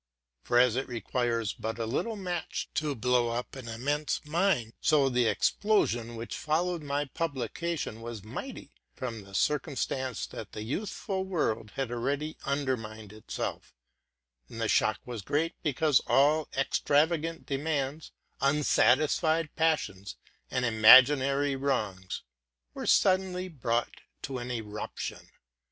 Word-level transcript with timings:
For 0.41 0.57
as 0.57 0.75
it 0.75 0.87
requires 0.87 1.53
but 1.53 1.77
a 1.77 1.85
little 1.85 2.15
match 2.15 2.69
to 2.73 2.95
blow 2.95 3.29
up 3.29 3.55
an 3.55 3.67
immense 3.67 4.19
mine, 4.25 4.73
so 4.81 5.09
the 5.09 5.27
explosion 5.27 6.15
which 6.15 6.35
followed 6.35 6.81
my 6.81 7.05
publication 7.05 8.01
was 8.01 8.23
mighty, 8.23 8.71
from 8.95 9.25
the 9.25 9.35
circumstance 9.35 10.25
that 10.25 10.53
the 10.53 10.63
youthful 10.63 11.23
world 11.23 11.73
had 11.75 11.91
already 11.91 12.35
undermined 12.45 13.13
itself; 13.13 13.75
and 14.49 14.59
the 14.59 14.67
shock 14.67 14.99
was 15.05 15.21
great, 15.21 15.53
because 15.61 15.99
all 16.07 16.49
extravagant 16.57 17.45
demands, 17.45 18.11
unsatisfied 18.41 19.55
passions, 19.55 20.15
and 20.49 20.65
imaginary 20.65 21.55
wrongs 21.55 22.23
were 22.73 22.87
suddenly 22.87 23.47
brought 23.47 24.01
to 24.23 24.39
an 24.39 24.49
eruption. 24.49 25.29